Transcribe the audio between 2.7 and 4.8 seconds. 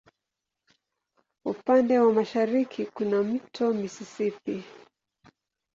kuna wa Mto Mississippi.